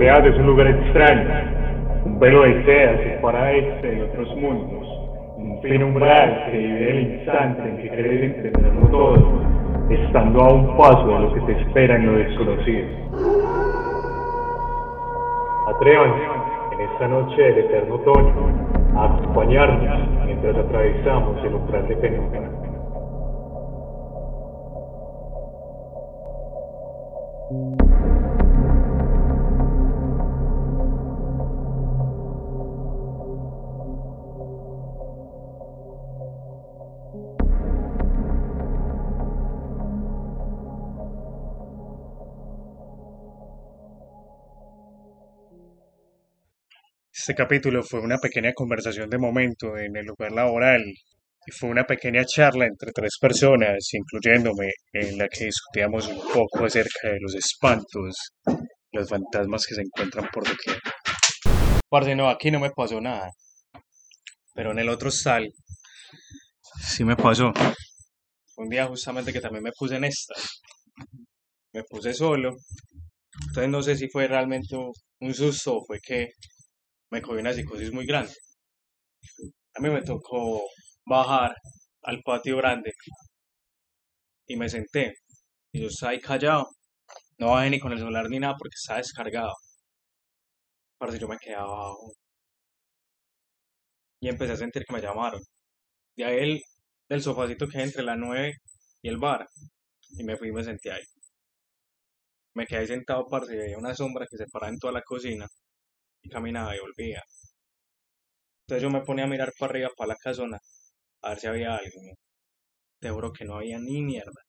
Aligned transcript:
realidad 0.00 0.26
es 0.26 0.38
un 0.38 0.46
lugar 0.46 0.66
extraño. 0.66 1.28
Un 2.06 2.18
velo 2.18 2.42
de 2.42 2.64
seda 2.64 2.96
separa 3.04 3.52
este 3.52 3.86
de 3.86 4.02
otros 4.02 4.34
mundos. 4.36 4.88
Un 5.36 5.60
fin 5.60 5.82
umbral 5.82 6.46
que 6.50 6.56
vive 6.56 6.90
el 6.90 7.00
instante 7.12 7.68
en 7.68 7.76
que 7.76 7.88
crees 7.90 8.34
entenderlo 8.34 8.88
todo, 8.88 9.42
estando 9.90 10.40
a 10.40 10.54
un 10.54 10.76
paso 10.76 11.06
de 11.06 11.20
lo 11.20 11.34
que 11.34 11.40
te 11.40 11.52
espera 11.60 11.96
en 11.96 12.06
lo 12.06 12.12
desconocido. 12.18 12.88
Atrévanse 15.68 16.22
en 16.72 16.80
esta 16.80 17.08
noche 17.08 17.42
del 17.42 17.58
eterno 17.58 17.94
otoño 17.96 18.34
a 18.96 19.04
acompañarnos 19.04 20.08
mientras 20.24 20.56
atravesamos 20.56 21.44
el 21.44 21.54
umbral 21.54 21.88
de 21.88 21.96
penumbra. 21.96 22.40
Este 47.30 47.44
capítulo 47.44 47.84
fue 47.84 48.00
una 48.00 48.18
pequeña 48.18 48.52
conversación 48.52 49.08
de 49.08 49.16
momento 49.16 49.78
en 49.78 49.96
el 49.96 50.04
lugar 50.04 50.32
laboral 50.32 50.82
y 50.82 51.52
fue 51.52 51.68
una 51.68 51.84
pequeña 51.84 52.24
charla 52.24 52.66
entre 52.66 52.90
tres 52.90 53.18
personas, 53.20 53.88
incluyéndome, 53.92 54.72
en 54.92 55.16
la 55.16 55.28
que 55.28 55.44
discutíamos 55.44 56.08
un 56.08 56.20
poco 56.32 56.64
acerca 56.64 57.08
de 57.08 57.20
los 57.20 57.36
espantos, 57.36 58.16
los 58.90 59.08
fantasmas 59.08 59.64
que 59.64 59.76
se 59.76 59.82
encuentran 59.82 60.28
por 60.32 60.42
doquier. 60.42 60.80
Parce, 61.88 62.16
no, 62.16 62.28
aquí 62.28 62.50
no 62.50 62.58
me 62.58 62.70
pasó 62.70 63.00
nada, 63.00 63.30
pero 64.52 64.72
en 64.72 64.80
el 64.80 64.88
otro 64.88 65.12
sal 65.12 65.48
sí 66.82 67.04
me 67.04 67.14
pasó. 67.14 67.52
Un 68.56 68.68
día 68.68 68.88
justamente 68.88 69.32
que 69.32 69.40
también 69.40 69.62
me 69.62 69.70
puse 69.78 69.94
en 69.94 70.02
esta, 70.02 70.34
me 71.74 71.84
puse 71.84 72.12
solo, 72.12 72.56
entonces 73.46 73.70
no 73.70 73.82
sé 73.84 73.96
si 73.96 74.08
fue 74.08 74.26
realmente 74.26 74.74
un 75.20 75.32
susto 75.32 75.76
o 75.76 75.84
fue 75.86 76.00
que 76.00 76.32
me 77.10 77.22
cogió 77.22 77.40
una 77.40 77.52
psicosis 77.52 77.92
muy 77.92 78.06
grande. 78.06 78.32
A 79.74 79.80
mí 79.80 79.90
me 79.90 80.02
tocó 80.02 80.62
bajar 81.06 81.54
al 82.02 82.22
patio 82.22 82.56
grande 82.56 82.92
y 84.46 84.56
me 84.56 84.68
senté. 84.68 85.14
Y 85.72 85.82
yo 85.82 85.88
estaba 85.88 86.12
ahí 86.12 86.20
callado. 86.20 86.68
No 87.38 87.50
bajé 87.52 87.70
ni 87.70 87.80
con 87.80 87.92
el 87.92 87.98
celular 87.98 88.28
ni 88.30 88.38
nada 88.38 88.56
porque 88.58 88.74
estaba 88.76 88.98
descargado. 88.98 89.54
Pero 90.98 91.14
yo 91.16 91.28
me 91.28 91.38
quedaba 91.38 91.64
abajo. 91.64 92.12
Y 94.20 94.28
empecé 94.28 94.52
a 94.52 94.56
sentir 94.56 94.84
que 94.84 94.92
me 94.94 95.00
llamaron. 95.00 95.40
De 96.16 96.24
ahí 96.24 96.38
el, 96.38 96.62
del 97.08 97.22
sofacito 97.22 97.66
que 97.68 97.78
hay 97.78 97.84
entre 97.84 98.02
la 98.04 98.16
9 98.16 98.52
y 99.02 99.08
el 99.08 99.18
bar. 99.18 99.46
Y 100.18 100.24
me 100.24 100.36
fui 100.36 100.48
y 100.48 100.52
me 100.52 100.64
senté 100.64 100.92
ahí. 100.92 101.02
Me 102.54 102.66
quedé 102.66 102.86
sentado, 102.86 103.26
parce, 103.28 103.54
y 103.54 103.58
veía 103.58 103.78
una 103.78 103.94
sombra 103.94 104.26
que 104.30 104.36
se 104.36 104.46
paraba 104.46 104.72
en 104.72 104.78
toda 104.78 104.92
la 104.92 105.02
cocina 105.02 105.46
y 106.22 106.28
caminaba 106.28 106.74
y 106.76 106.80
volvía. 106.80 107.22
Entonces 108.66 108.82
yo 108.82 108.90
me 108.90 109.04
ponía 109.04 109.24
a 109.24 109.28
mirar 109.28 109.52
para 109.58 109.70
arriba, 109.70 109.88
para 109.96 110.08
la 110.08 110.16
casona, 110.16 110.58
a 111.22 111.28
ver 111.30 111.38
si 111.40 111.46
había 111.46 111.74
algo. 111.74 112.00
Te 113.00 113.10
juro 113.10 113.32
que 113.32 113.44
no 113.44 113.56
había 113.56 113.78
ni 113.78 114.02
mierda. 114.02 114.42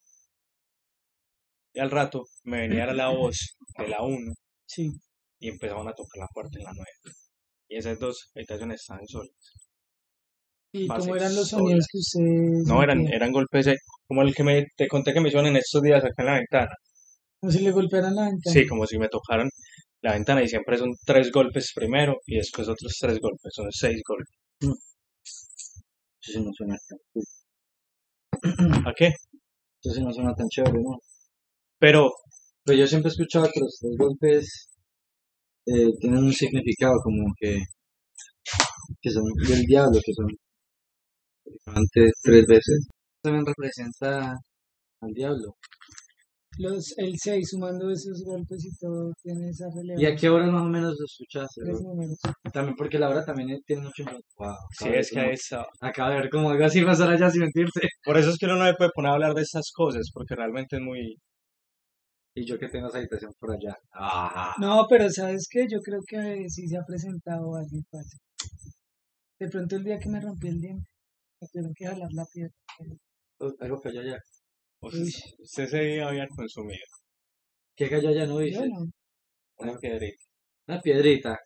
Y 1.74 1.80
al 1.80 1.90
rato 1.90 2.24
me 2.44 2.68
venía 2.68 2.86
la 2.94 3.10
voz 3.10 3.56
de 3.78 3.88
la 3.88 4.02
1 4.04 4.34
Sí. 4.66 4.90
y 5.40 5.48
empezaban 5.50 5.88
a 5.88 5.94
tocar 5.94 6.20
la 6.20 6.28
puerta 6.34 6.58
en 6.58 6.66
la 6.66 6.72
9. 6.74 6.86
Y 7.70 7.78
esas 7.78 7.98
dos 8.00 8.30
habitaciones 8.36 8.82
estaban 8.82 9.08
solas. 9.08 9.32
¿Y 10.74 10.88
Parce, 10.88 11.08
cómo 11.08 11.16
eran 11.18 11.36
los 11.36 11.50
sonidos 11.50 11.86
que 11.92 11.98
usted 11.98 12.20
No, 12.68 12.84
eran, 12.84 13.08
eran 13.08 13.32
golpes 13.32 13.68
como 14.08 14.22
el 14.22 14.34
que 14.36 14.44
me, 14.44 14.66
te 14.76 14.88
conté 14.88 15.14
que 15.14 15.20
me 15.22 15.28
hicieron 15.30 15.48
en 15.48 15.58
estos 15.58 15.82
días 15.82 16.04
acá 16.04 16.14
en 16.20 16.26
la 16.26 16.34
ventana. 16.36 16.76
Como 17.40 17.52
si 17.52 17.60
le 17.60 17.72
golpearan 17.72 18.16
la 18.16 18.24
ventana. 18.24 18.54
Sí, 18.54 18.68
como 18.68 18.86
si 18.86 18.98
me 18.98 19.10
tocaran 19.10 19.50
la 20.02 20.14
ventana 20.14 20.44
y 20.44 20.48
siempre 20.48 20.78
son 20.78 20.90
tres 21.06 21.32
golpes 21.32 21.72
primero 21.76 22.16
y 22.26 22.38
después 22.38 22.68
otros 22.68 22.98
tres 23.00 23.20
golpes, 23.20 23.52
son 23.54 23.72
seis 23.72 24.02
golpes. 24.08 24.36
Eso 26.22 26.32
sí 26.34 26.44
no 26.44 26.52
suena 26.54 26.78
tan. 26.88 26.98
¿A 28.88 28.94
qué? 28.96 29.08
Eso 29.84 29.94
sí 29.94 30.02
no 30.04 30.12
suena 30.14 30.34
tan 30.36 30.48
chévere, 30.50 30.74
¿no? 30.74 31.00
Pero 31.80 32.10
Pero 32.64 32.78
yo 32.80 32.88
siempre 32.88 33.10
he 33.10 33.14
escuchado 33.14 33.50
que 33.52 33.60
los 33.60 33.78
tres 33.80 33.96
golpes 33.98 34.70
eh, 35.66 35.90
tienen 36.00 36.24
un 36.24 36.34
significado 36.34 36.94
como 37.04 37.34
que, 37.40 37.60
que 39.02 39.10
son 39.12 39.24
del 39.48 39.64
diablo, 39.66 40.00
que 40.04 40.14
son 40.14 40.28
antes 41.66 42.12
tres 42.24 42.46
veces. 42.48 42.88
También 43.22 43.46
representa 43.46 44.36
al 45.02 45.14
diablo. 45.14 45.56
Los, 46.58 46.94
el 46.98 47.14
6, 47.18 47.50
sumando 47.50 47.90
esos 47.90 48.24
golpes 48.26 48.66
y 48.66 48.76
todo, 48.78 49.14
tiene 49.24 49.50
esa 49.50 49.66
¿Y 49.66 49.70
a 49.70 49.74
relevancia. 49.76 50.16
qué 50.16 50.30
hora 50.30 50.48
más 50.48 50.64
o 50.64 50.66
menos 50.66 50.96
lo 51.00 51.06
escuchaste? 51.06 51.62
Tres 51.64 51.82
números. 51.82 52.20
También 52.52 52.76
porque 52.76 53.00
la 53.00 53.10
hora 53.10 53.24
también 53.24 53.58
tiene 53.66 53.84
mucho... 53.84 54.04
Wow, 54.38 54.56
si 54.78 54.90
es 54.90 55.12
que 55.12 55.20
a 55.20 55.32
esa... 55.32 55.66
Acaba 55.80 56.10
de 56.10 56.22
ver 56.22 56.30
como 56.30 56.50
algo 56.50 56.66
así 56.66 56.84
pasar 56.84 57.10
allá 57.10 57.30
sin 57.30 57.42
mentirse. 57.42 57.80
Por 58.04 58.18
eso 58.18 58.32
es 58.32 58.38
que 58.38 58.48
uno 58.48 58.58
no 58.58 58.66
le 58.66 58.76
puede 58.76 58.92
poner 58.94 59.12
a 59.12 59.14
hablar 59.14 59.34
de 59.34 59.44
estas 59.44 59.72
cosas, 59.74 60.10
porque 60.14 60.36
realmente 60.36 60.76
es 60.76 60.82
muy... 60.82 61.16
Y 62.36 62.46
yo 62.46 62.58
que 62.58 62.68
tengo 62.70 62.88
esa 62.88 62.98
habitación 62.98 63.34
por 63.40 63.52
allá. 63.52 63.76
Ajá. 63.92 64.54
No, 64.58 64.86
pero 64.90 65.10
¿sabes 65.10 65.48
qué? 65.52 65.68
Yo 65.70 65.80
creo 65.84 66.00
que 66.08 66.46
sí 66.48 66.66
se 66.66 66.78
ha 66.78 66.84
presentado 66.88 67.56
alguien 67.56 67.84
parce. 67.92 68.18
De 69.38 69.50
pronto 69.50 69.76
el 69.76 69.84
día 69.84 70.00
que 70.00 70.10
me 70.10 70.22
rompí 70.22 70.48
el 70.48 70.60
diente, 70.62 70.88
me 71.42 71.48
tuvieron 71.52 71.74
que 71.76 71.86
jalar 71.88 72.10
la 72.14 72.26
piedra. 72.32 72.54
Algo 73.60 73.82
cayó 73.82 74.00
allá. 74.00 74.18
Uf, 74.82 74.94
usted 75.40 75.68
se 75.68 75.78
debe 75.78 76.02
haber 76.04 76.28
consumido. 76.30 76.86
¿Qué 77.76 77.90
cayó 77.90 78.10
allá? 78.10 78.26
No 78.26 78.40
Yo 78.40 78.46
dice. 78.46 78.68
no. 78.70 78.86
Una 79.60 79.78
piedrita. 79.78 80.24
Una 80.68 80.82
piedrita. 80.82 81.40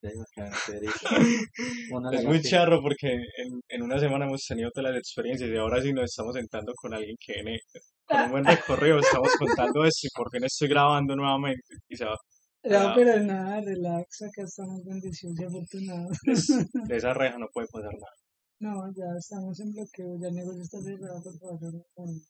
Ya 0.00 0.10
iba 0.14 0.22
a 0.22 0.26
caer 0.34 0.48
una 0.48 0.58
piedrita. 0.66 1.08
Una 1.92 2.10
Es 2.18 2.24
muy 2.24 2.40
charro 2.40 2.80
porque 2.80 3.08
en, 3.12 3.60
en 3.68 3.82
una 3.82 3.98
semana 3.98 4.26
hemos 4.26 4.44
tenido 4.46 4.70
todas 4.70 4.92
las 4.92 5.00
experiencias 5.00 5.50
y 5.50 5.56
ahora 5.56 5.82
sí 5.82 5.92
nos 5.92 6.04
estamos 6.04 6.34
sentando 6.34 6.72
con 6.76 6.94
alguien 6.94 7.16
que 7.18 7.32
viene 7.34 7.58
con 8.06 8.20
un 8.22 8.30
buen 8.30 8.44
recorrido, 8.44 8.98
estamos 9.00 9.28
contando 9.38 9.84
esto 9.84 10.06
y 10.06 10.10
por 10.16 10.30
fin 10.30 10.44
estoy 10.44 10.68
grabando 10.68 11.16
nuevamente. 11.16 11.74
Y 11.88 11.96
se 11.96 12.04
va, 12.04 12.16
No, 12.64 12.78
Ah. 12.78 12.92
pero 12.96 13.20
nada, 13.24 13.60
relax, 13.60 14.22
acá 14.22 14.42
estamos 14.44 14.84
bendecidos 14.84 15.34
y 15.40 15.44
afortunados. 15.44 16.16
de 16.88 16.96
esa 16.96 17.12
reja 17.14 17.36
no 17.38 17.46
puede 17.52 17.66
pasar 17.72 17.92
nada. 17.92 18.16
No, 18.60 18.92
ya 18.96 19.04
estamos 19.18 19.58
en 19.60 19.70
bloqueo, 19.72 20.16
ya 20.20 20.28
el 20.28 20.34
negocio 20.34 20.62
está 20.62 20.78
cerrado, 20.80 21.22
por 21.22 21.38
favor. 21.38 21.72
no, 21.74 22.04
no. 22.06 22.20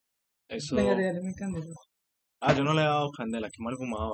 Eso... 0.48 0.76
Mi 0.76 1.34
candela. 1.34 1.74
Ah, 2.40 2.54
yo 2.54 2.64
no 2.64 2.72
le 2.72 2.82
he 2.82 2.84
dado 2.84 3.10
candela, 3.10 3.50
qué 3.50 3.62
mal 3.62 3.76
fumado. 3.76 4.12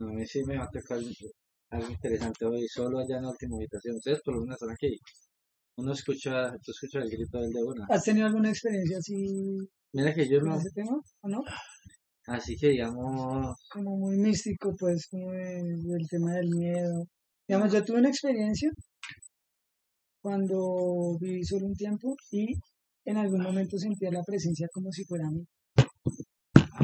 A 0.00 0.04
mí 0.04 0.26
sí 0.26 0.42
me 0.44 0.58
va 0.58 0.64
a 0.64 0.70
tocar 0.70 0.98
algo 1.70 1.90
interesante 1.90 2.44
hoy, 2.44 2.66
solo 2.68 2.98
allá 2.98 3.18
en 3.18 3.22
la 3.22 3.30
última 3.30 3.56
habitación. 3.56 3.96
Ustedes 3.96 4.20
por 4.24 4.34
lo 4.34 4.40
menos 4.40 4.56
están 4.56 4.72
aquí. 4.72 4.98
Uno 5.76 5.92
escucha, 5.92 6.50
tú 6.62 6.72
escuchas 6.72 7.04
el 7.04 7.10
grito 7.10 7.38
del 7.38 7.52
de 7.52 7.62
una. 7.62 7.86
¿Has 7.88 8.04
tenido 8.04 8.26
alguna 8.26 8.50
experiencia 8.50 8.98
así 8.98 9.58
Mira 9.92 10.14
que 10.14 10.28
yo 10.28 10.40
no, 10.40 10.56
ese 10.56 10.70
tema 10.74 10.98
o 11.20 11.28
no? 11.28 11.42
así 12.26 12.56
que 12.56 12.68
digamos, 12.68 13.56
Como 13.70 13.96
muy 13.96 14.16
místico, 14.16 14.74
pues, 14.78 15.06
como 15.08 15.30
del 15.32 16.08
tema 16.10 16.32
del 16.34 16.48
miedo. 16.48 17.04
Digamos, 17.46 17.72
yo 17.72 17.84
tuve 17.84 17.98
una 17.98 18.08
experiencia 18.08 18.70
cuando 20.22 21.18
viví 21.20 21.44
solo 21.44 21.66
un 21.66 21.74
tiempo 21.74 22.14
y 22.30 22.54
en 23.04 23.16
algún 23.16 23.42
momento 23.42 23.78
sentía 23.78 24.10
la 24.10 24.22
presencia 24.22 24.68
como 24.72 24.90
si 24.92 25.04
fuera 25.04 25.28
mí. 25.30 25.44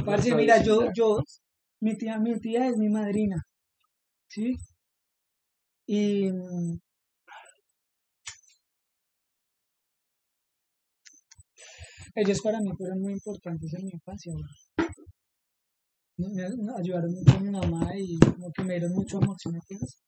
Parce, 0.04 0.34
mira, 0.34 0.62
yo, 0.62 0.90
yo, 0.94 1.18
mi 1.80 1.96
tía, 1.96 2.18
mi 2.18 2.38
tía 2.40 2.68
es 2.68 2.76
mi 2.76 2.88
madrina, 2.88 3.42
¿sí? 4.28 4.56
Y 5.86 6.30
mm, 6.30 6.78
ellos 12.14 12.40
para 12.42 12.60
mí 12.60 12.70
fueron 12.76 13.00
muy 13.00 13.12
importantes 13.12 13.72
en 13.74 13.84
mi 13.84 13.90
infancia. 13.92 14.32
Me, 16.16 16.26
me 16.26 16.72
ayudaron 16.76 17.12
mucho 17.12 17.36
a 17.36 17.40
mi 17.40 17.50
mamá 17.50 17.90
y 17.96 18.18
como 18.18 18.50
que 18.52 18.64
me 18.64 18.74
dieron 18.74 18.92
mucho 18.92 19.18
amor, 19.18 19.36
¿sí 19.38 19.50
me 19.50 19.58
entiendes? 19.58 20.02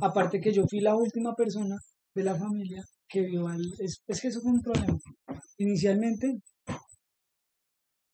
Aparte 0.00 0.40
que 0.40 0.52
yo 0.52 0.64
fui 0.68 0.80
la 0.80 0.94
última 0.94 1.34
persona 1.34 1.76
de 2.14 2.24
la 2.24 2.34
familia 2.36 2.82
que 3.08 3.22
vio 3.22 3.48
al... 3.48 3.60
Es, 3.78 4.02
es 4.06 4.20
que 4.20 4.28
eso 4.28 4.40
fue 4.40 4.52
un 4.52 4.62
problema. 4.62 4.98
Inicialmente 5.58 6.40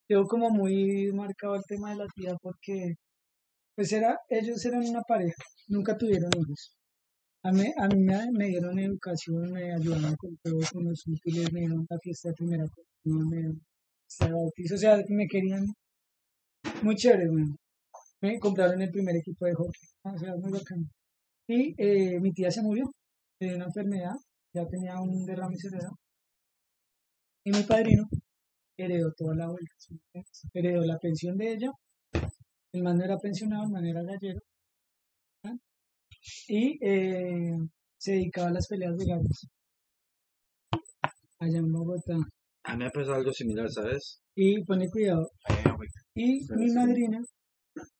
quedó 0.09 0.27
como 0.27 0.51
muy 0.51 1.13
marcado 1.13 1.57
el 1.57 1.65
tema 1.67 1.91
de 1.91 1.97
la 1.97 2.07
tía 2.15 2.35
porque 2.41 2.95
pues 3.75 3.93
era, 3.93 4.19
ellos 4.31 4.65
eran 4.65 4.89
una 4.89 5.03
pareja, 5.03 5.43
nunca 5.69 5.97
tuvieron 5.97 6.31
hijos. 6.35 6.73
A 7.43 7.53
mí, 7.53 7.65
a 7.79 7.87
mí 7.89 8.03
me, 8.03 8.27
me 8.33 8.47
dieron 8.49 8.79
educación, 8.79 9.53
me 9.53 9.75
ayudaron 9.75 10.17
con 10.17 10.37
todo, 10.43 10.59
los 10.81 11.07
útiles, 11.07 11.53
me 11.53 11.61
dieron 11.61 11.87
la 11.89 11.99
fiesta 11.99 12.31
de 12.31 12.35
primera 12.35 12.65
comunión, 13.05 13.29
me 13.29 13.37
dieron 13.37 13.63
bautizo, 14.33 14.75
o 14.75 14.79
sea, 14.79 15.05
me 15.09 15.27
querían 15.27 15.67
muy 16.83 16.97
chévere, 16.97 17.29
güey. 17.29 17.45
me 18.23 18.39
compraron 18.41 18.81
el 18.83 18.91
primer 18.91 19.17
equipo 19.17 19.45
de 19.47 19.55
hockey. 19.55 19.89
O 20.03 20.19
sea, 20.19 20.35
muy 20.37 20.53
bacano. 20.53 20.87
Y 21.49 21.75
eh, 21.79 22.21
mi 22.21 22.33
tía 22.33 22.51
se 22.51 22.63
murió 22.63 22.91
de 23.41 23.55
una 23.55 23.67
enfermedad, 23.67 24.15
ya 24.55 24.67
tenía 24.67 25.01
un 25.01 25.25
derrame 25.25 25.57
cerebral. 25.57 25.93
Y 27.45 27.51
mi 27.51 27.63
padrino 27.63 28.05
heredó 28.77 29.13
toda 29.17 29.35
la 29.35 29.47
vuelta. 29.47 29.75
¿sí? 29.79 29.99
Heredó 30.53 30.83
la 30.85 30.99
pensión 30.99 31.37
de 31.37 31.53
ella. 31.53 31.71
El 32.73 32.83
man 32.83 32.97
no 32.99 33.05
era 33.05 33.19
pensionado, 33.19 33.65
el 33.65 33.71
man 33.71 33.87
era 33.87 34.03
gallero. 34.03 34.41
¿ah? 35.45 35.57
Y 36.49 36.79
eh, 36.85 37.57
se 37.99 38.13
dedicaba 38.13 38.49
a 38.49 38.53
las 38.53 38.67
peleas 38.67 38.97
de 38.97 39.07
gallos. 39.07 39.49
Allá 41.39 41.59
en 41.59 41.73
Bogotá. 41.73 42.17
A 42.65 42.73
mí 42.73 42.79
me 42.79 42.87
ha 42.87 42.91
pasado 42.91 43.15
algo 43.15 43.33
similar, 43.33 43.71
¿sabes? 43.71 44.21
Y 44.35 44.65
pone 44.65 44.91
cuidado. 44.91 45.31
Y 46.15 46.41
mi 46.57 46.73
madrina, 46.73 47.21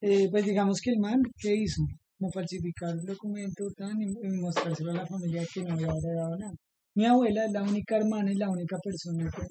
eh, 0.01 0.29
pues 0.31 0.45
digamos 0.45 0.81
que 0.81 0.91
el 0.91 0.99
man, 0.99 1.23
¿qué 1.39 1.55
hizo? 1.55 1.83
Como 2.19 2.31
falsificar 2.33 2.91
el 2.91 3.05
documento 3.05 3.65
tan, 3.77 4.01
y, 4.01 4.09
mostrárselo 4.41 4.91
a 4.93 4.95
la 4.95 5.07
familia 5.07 5.45
que 5.53 5.63
no 5.63 5.75
había 5.75 5.89
heredado 5.89 6.37
nada. 6.39 6.55
Mi 6.95 7.05
abuela 7.05 7.45
es 7.45 7.53
la 7.53 7.63
única 7.63 7.97
hermana 7.97 8.33
y 8.33 8.37
la 8.37 8.49
única 8.51 8.79
persona 8.83 9.31
que. 9.31 9.43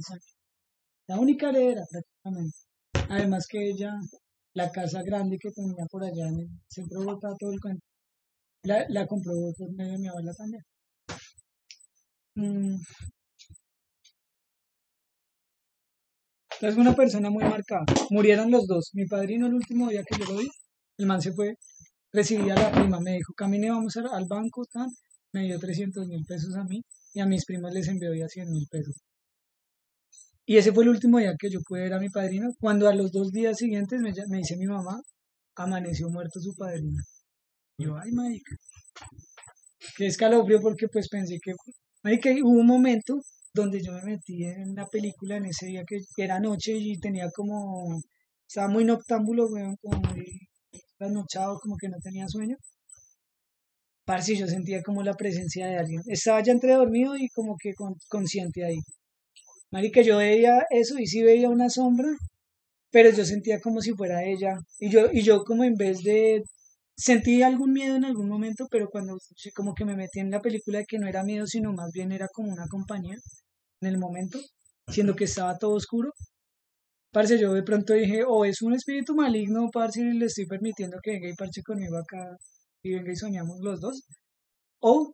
La 1.07 1.19
única 1.19 1.49
heredera 1.49 1.83
prácticamente. 1.89 2.57
Además 3.09 3.45
que 3.47 3.69
ella, 3.69 3.91
la 4.53 4.71
casa 4.71 5.03
grande 5.03 5.37
que 5.39 5.51
tenía 5.51 5.85
por 5.91 6.03
allá 6.03 6.27
en 6.27 6.39
el 6.39 6.47
centro 6.67 6.99
de 6.99 7.05
Bogotá, 7.05 7.29
todo 7.39 7.51
el 7.53 7.59
cuento, 7.59 7.85
la, 8.63 8.85
la 8.89 9.05
compró 9.05 9.33
por 9.57 9.71
medio 9.75 9.93
de 9.93 9.99
mi 9.99 10.07
abuela 10.07 10.31
también. 10.33 10.63
Mm, 12.35 12.75
Entonces 16.55 16.79
una 16.79 16.95
persona 16.95 17.29
muy 17.29 17.43
marcada. 17.43 17.85
Murieron 18.09 18.49
los 18.49 18.65
dos. 18.65 18.91
Mi 18.93 19.05
padrino 19.05 19.47
el 19.47 19.53
último 19.53 19.89
día 19.89 20.03
que 20.03 20.17
yo 20.17 20.25
lo 20.33 20.39
vi, 20.39 20.47
el 20.97 21.05
man 21.05 21.21
se 21.21 21.33
fue, 21.33 21.53
recibía 22.15 22.53
a 22.53 22.61
la 22.61 22.71
prima, 22.71 22.99
me 22.99 23.13
dijo, 23.13 23.33
camine, 23.33 23.69
vamos 23.69 23.95
al 23.97 24.25
banco, 24.27 24.65
tal. 24.71 24.87
me 25.33 25.43
dio 25.43 25.59
300 25.59 26.07
mil 26.07 26.23
pesos 26.25 26.55
a 26.55 26.63
mí 26.63 26.81
y 27.13 27.19
a 27.19 27.25
mis 27.25 27.45
primas 27.45 27.73
les 27.73 27.87
envió 27.87 28.13
ya 28.13 28.27
100 28.27 28.49
mil 28.49 28.65
pesos. 28.69 28.95
Y 30.45 30.57
ese 30.57 30.71
fue 30.71 30.83
el 30.83 30.91
último 30.91 31.17
día 31.19 31.33
que 31.37 31.49
yo 31.49 31.59
pude 31.67 31.81
ver 31.81 31.93
a 31.93 31.99
mi 31.99 32.09
padrino, 32.09 32.49
cuando 32.59 32.87
a 32.87 32.95
los 32.95 33.11
dos 33.11 33.31
días 33.31 33.57
siguientes 33.57 33.99
me, 34.01 34.11
me 34.29 34.37
dice 34.37 34.55
mi 34.57 34.67
mamá, 34.67 35.01
amaneció 35.55 36.09
muerto 36.09 36.39
su 36.39 36.53
padrino. 36.55 37.01
Yo, 37.77 37.97
ay, 37.97 38.11
marica. 38.11 38.55
Qué 39.97 40.07
escalofrío 40.07 40.61
porque 40.61 40.87
pues 40.87 41.09
pensé 41.09 41.37
que, 41.41 41.51
marica, 42.03 42.29
hubo 42.43 42.59
un 42.59 42.67
momento 42.67 43.19
donde 43.53 43.81
yo 43.81 43.91
me 43.93 44.03
metí 44.03 44.43
en 44.43 44.71
una 44.71 44.85
película 44.85 45.37
en 45.37 45.45
ese 45.45 45.67
día 45.67 45.83
que 45.87 45.97
era 46.17 46.39
noche 46.39 46.73
y 46.75 46.99
tenía 46.99 47.29
como, 47.33 48.01
estaba 48.47 48.67
muy 48.67 48.85
noctámbulo, 48.85 49.47
weón, 49.47 49.75
como 49.81 49.99
muy 50.01 50.25
trasnochado, 50.97 51.59
como 51.59 51.77
que 51.77 51.89
no 51.89 51.97
tenía 51.99 52.27
sueño. 52.27 52.57
Parce, 54.05 54.35
yo 54.35 54.47
sentía 54.47 54.81
como 54.83 55.03
la 55.03 55.15
presencia 55.15 55.67
de 55.67 55.77
alguien. 55.77 56.01
Estaba 56.07 56.41
ya 56.43 56.51
entre 56.53 56.73
dormido 56.73 57.15
y 57.17 57.27
como 57.29 57.55
que 57.57 57.73
con- 57.73 57.95
consciente 58.07 58.63
ahí. 58.65 58.79
Marica, 59.71 60.01
yo 60.03 60.17
veía 60.17 60.65
eso 60.71 60.99
y 60.99 61.07
sí 61.07 61.23
veía 61.23 61.49
una 61.49 61.69
sombra, 61.69 62.09
pero 62.91 63.09
yo 63.11 63.25
sentía 63.25 63.59
como 63.61 63.81
si 63.81 63.93
fuera 63.93 64.23
ella. 64.25 64.53
Y 64.79 64.89
yo, 64.91 65.11
y 65.13 65.21
yo 65.23 65.43
como 65.45 65.63
en 65.65 65.75
vez 65.75 66.03
de, 66.03 66.43
sentí 66.97 67.43
algún 67.43 67.73
miedo 67.73 67.95
en 67.97 68.05
algún 68.05 68.29
momento, 68.29 68.67
pero 68.71 68.89
cuando 68.89 69.17
como 69.55 69.73
que 69.75 69.85
me 69.85 69.95
metí 69.97 70.19
en 70.21 70.31
la 70.31 70.41
película 70.41 70.79
de 70.79 70.85
que 70.87 70.99
no 70.99 71.07
era 71.07 71.23
miedo, 71.23 71.47
sino 71.47 71.73
más 71.73 71.91
bien 71.93 72.11
era 72.13 72.27
como 72.33 72.51
una 72.53 72.67
compañía 72.69 73.17
en 73.81 73.87
el 73.89 73.97
momento, 73.99 74.39
siendo 74.89 75.15
que 75.15 75.25
estaba 75.25 75.57
todo 75.59 75.75
oscuro. 75.75 76.11
Parce, 77.15 77.39
yo 77.39 77.53
de 77.53 77.63
pronto 77.63 77.93
dije, 77.93 78.25
o 78.27 78.43
es 78.43 78.61
un 78.61 78.73
espíritu 78.73 79.15
maligno, 79.15 79.69
parce, 79.71 80.01
y 80.01 80.19
le 80.19 80.25
estoy 80.25 80.45
permitiendo 80.47 80.97
que 81.01 81.11
venga 81.11 81.29
y 81.29 81.33
parche 81.33 81.61
conmigo 81.63 81.97
acá 81.97 82.35
y 82.83 82.93
venga 82.93 83.09
y 83.09 83.15
soñamos 83.15 83.57
los 83.61 83.79
dos. 83.79 84.03
O, 84.81 85.13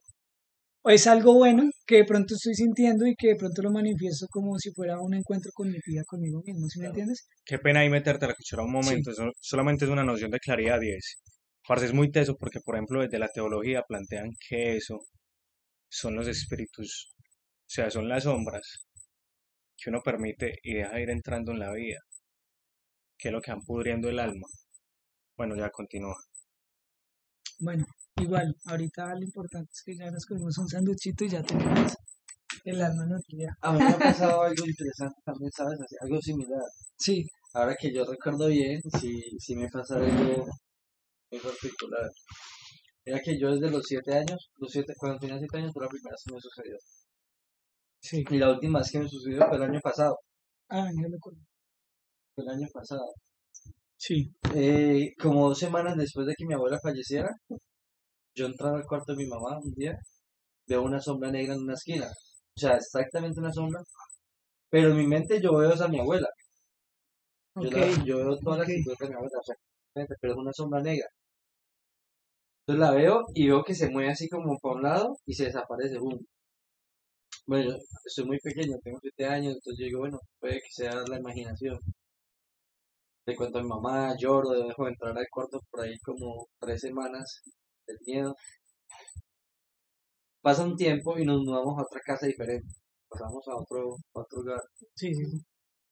o 0.82 0.90
es 0.90 1.06
algo 1.06 1.36
bueno 1.36 1.70
que 1.86 1.98
de 1.98 2.06
pronto 2.06 2.34
estoy 2.34 2.56
sintiendo 2.56 3.06
y 3.06 3.14
que 3.16 3.28
de 3.28 3.36
pronto 3.36 3.62
lo 3.62 3.70
manifiesto 3.70 4.26
como 4.32 4.58
si 4.58 4.72
fuera 4.72 5.00
un 5.00 5.14
encuentro 5.14 5.52
con 5.54 5.70
mi 5.70 5.78
vida, 5.86 6.02
conmigo 6.08 6.42
mismo, 6.44 6.68
¿sí 6.70 6.80
me 6.80 6.88
entiendes? 6.88 7.28
Qué 7.46 7.60
pena 7.60 7.82
ahí 7.82 7.90
meterte 7.92 8.26
a 8.26 8.30
la 8.30 8.34
cuchara 8.34 8.64
un 8.64 8.72
momento, 8.72 9.12
eso 9.12 9.30
solamente 9.40 9.86
es 9.86 9.92
una 9.92 10.04
noción 10.04 10.32
de 10.32 10.40
claridad 10.40 10.82
y 10.82 10.94
es, 10.94 11.22
parce, 11.68 11.86
es 11.86 11.94
muy 11.94 12.10
teso 12.10 12.36
porque, 12.36 12.62
por 12.66 12.78
ejemplo, 12.78 13.04
desde 13.04 13.20
la 13.20 13.28
teología 13.28 13.84
plantean 13.88 14.32
que 14.50 14.76
eso 14.78 14.98
son 15.88 16.16
los 16.16 16.28
espíritus, 16.28 17.14
o 17.20 17.70
sea, 17.70 17.92
son 17.92 18.10
las 18.10 18.24
sombras 18.24 18.88
que 19.82 19.90
uno 19.90 20.02
permite 20.04 20.60
y 20.64 20.76
deja 20.76 21.00
ir 21.00 21.10
entrando 21.10 21.52
en 21.52 21.60
la 21.60 21.72
vida, 21.74 22.00
que 23.18 23.30
es 23.30 23.34
lo 23.34 23.42
que 23.42 23.52
van 23.52 23.62
pudriendo 23.62 24.10
el 24.10 24.20
alma. 24.20 24.48
Bueno, 25.36 25.56
ya 25.56 25.70
continúa. 25.72 26.16
Bueno, 27.60 27.86
igual, 28.18 28.56
ahorita 28.66 29.16
lo 29.16 29.24
importante 29.24 29.72
es 29.72 29.84
que 29.86 29.96
ya 29.96 30.12
nos 30.12 30.26
comimos 30.26 30.58
un 30.58 30.68
sanduchito 30.68 31.26
y 31.26 31.30
ya 31.30 31.44
tenemos 31.44 31.96
el 32.64 32.82
alma 32.82 33.06
nutrida. 33.06 33.56
A 33.62 33.72
mí 33.74 33.80
me 33.80 33.90
ha 33.90 33.98
pasado 33.98 34.44
algo 34.44 34.66
interesante 34.66 35.20
también, 35.26 35.52
¿sabes? 35.52 35.80
Así, 35.82 35.96
algo 36.02 36.22
similar. 36.22 36.62
Sí, 36.98 37.26
Ahora 37.54 37.76
que 37.76 37.94
yo 37.94 38.06
recuerdo 38.06 38.48
bien, 38.48 38.82
sí, 39.00 39.22
sí 39.38 39.56
me 39.58 39.68
pasa 39.68 39.96
algo 39.98 40.48
muy 41.30 41.40
particular. 41.42 42.10
Mira 43.06 43.20
que 43.20 43.38
yo 43.38 43.52
desde 43.52 43.70
los 43.70 43.84
siete 43.86 44.14
años, 44.14 44.50
los 44.56 44.72
siete, 44.72 44.94
cuando 44.98 45.20
tenía 45.20 45.38
siete 45.38 45.58
años 45.58 45.72
fue 45.74 45.84
la 45.84 45.90
primera 45.90 46.12
vez 46.12 46.24
que 46.26 46.34
me 46.34 46.40
sucedió. 46.40 46.78
Sí. 48.02 48.28
Y 48.30 48.38
la 48.40 48.50
última 48.52 48.80
vez 48.80 48.92
que 48.92 49.00
me 49.00 49.08
sucedió 49.08 49.46
fue 49.48 49.58
el 49.58 49.64
año 49.64 49.80
pasado. 49.82 50.18
Ah, 50.70 50.90
ya 50.96 51.08
lo 51.08 51.20
con- 51.20 51.46
Fue 52.36 52.44
el 52.44 52.50
año 52.52 52.68
pasado. 52.74 53.06
Sí, 53.98 54.34
Eh, 54.54 55.14
como 55.20 55.50
dos 55.50 55.58
semanas 55.60 55.98
después 55.98 56.28
de 56.28 56.36
que 56.38 56.46
mi 56.46 56.54
abuela 56.54 56.80
falleciera, 56.80 57.30
yo 58.36 58.46
entraba 58.46 58.78
al 58.78 58.86
cuarto 58.86 59.14
de 59.14 59.24
mi 59.24 59.28
mamá 59.30 59.58
un 59.64 59.74
día, 59.74 59.98
veo 60.68 60.84
una 60.84 61.02
sombra 61.02 61.32
negra 61.32 61.56
en 61.56 61.62
una 61.62 61.76
esquina. 61.76 62.08
O 62.58 62.60
sea, 62.60 62.78
exactamente 62.78 63.40
una 63.42 63.54
sombra. 63.54 63.82
Pero 64.70 64.92
en 64.92 64.98
mi 64.98 65.08
mente 65.08 65.42
yo 65.42 65.58
veo 65.58 65.74
a 65.84 65.90
mi 65.90 66.00
abuela. 66.00 66.28
Yo, 67.60 67.70
ok. 67.70 67.72
la- 67.72 67.94
yo 68.06 68.18
veo 68.18 68.38
toda 68.40 68.58
la 68.58 68.64
ok. 68.64 68.70
actitud 68.70 68.94
de 69.00 69.08
mi 69.08 69.14
abuela, 69.16 69.40
o 69.40 69.44
sea, 69.44 69.56
pero 70.20 70.34
es 70.34 70.38
una 70.40 70.52
sombra 70.52 70.82
negra. 70.82 71.08
Entonces 72.66 72.80
la 72.90 72.92
veo 72.96 73.26
y 73.36 73.48
veo 73.48 73.64
que 73.64 73.76
se 73.76 73.92
mueve 73.92 74.10
así 74.10 74.28
como 74.28 74.58
para 74.58 74.74
un 74.76 74.82
lado 74.82 75.18
y 75.28 75.36
se 75.36 75.46
desaparece. 75.46 76.00
boom. 76.00 76.26
Bueno, 77.46 77.72
yo 77.72 77.78
soy 78.08 78.26
muy 78.26 78.40
pequeño, 78.40 78.78
tengo 78.84 79.00
siete 79.02 79.26
años, 79.26 79.56
entonces 79.56 79.80
yo 79.80 79.86
digo, 79.86 80.00
bueno, 80.00 80.20
puede 80.40 80.56
que 80.56 80.72
sea 80.72 80.94
la 81.08 81.20
imaginación. 81.20 81.78
Le 83.26 83.36
cuento 83.36 83.60
a 83.60 83.62
mi 83.64 83.68
mamá, 83.70 84.16
lloro, 84.18 84.50
dejo 84.52 84.84
de 84.86 84.90
entrar 84.92 85.18
al 85.18 85.28
cuarto 85.32 85.60
por 85.70 85.82
ahí 85.82 85.98
como 86.00 86.48
tres 86.60 86.82
semanas 86.82 87.42
del 87.88 87.98
miedo. 88.06 88.36
Pasa 90.42 90.64
un 90.66 90.76
tiempo 90.76 91.18
y 91.20 91.26
nos 91.26 91.42
mudamos 91.44 91.78
a 91.78 91.84
otra 91.84 92.02
casa 92.04 92.26
diferente. 92.26 92.68
Pasamos 93.08 93.48
a 93.48 93.56
otro, 93.56 93.96
a 94.16 94.20
otro 94.22 94.42
lugar. 94.42 94.62
Sí, 94.96 95.14
sí, 95.14 95.26
sí. 95.26 95.38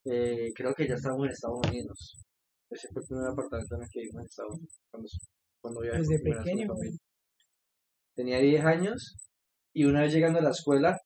Eh, 0.05 0.51
creo 0.55 0.73
que 0.73 0.87
ya 0.87 0.95
estábamos 0.95 1.25
en 1.25 1.31
Estados 1.33 1.59
Unidos. 1.67 2.15
Ese 2.69 2.87
fue 2.93 3.01
el 3.01 3.07
primer 3.07 3.27
apartamento 3.27 3.75
en 3.75 3.81
el 3.83 3.89
que 3.91 3.99
vivimos 3.99 4.21
en 4.21 4.25
Estados 4.25 4.53
Unidos. 4.55 4.79
Cuando, 4.89 5.09
cuando 5.61 5.81
viajé 5.81 5.97
Desde 5.99 6.19
pequeño. 6.19 6.67
Tenía 8.15 8.39
10 8.39 8.65
años 8.65 9.17
y 9.73 9.85
una 9.85 10.01
vez 10.01 10.13
llegando 10.13 10.39
a 10.39 10.41
la 10.41 10.49
escuela, 10.49 10.97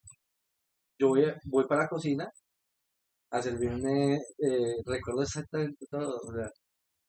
yo 1.04 1.10
voy, 1.10 1.26
a- 1.26 1.38
voy 1.46 1.66
para 1.68 1.84
la 1.84 1.90
cocina 1.90 2.32
a 3.32 3.42
servirme, 3.42 4.16
eh, 4.16 4.76
recuerdo 4.86 5.24
exactamente 5.24 5.86
todo, 5.90 6.16
o 6.28 6.34
sea, 6.34 6.50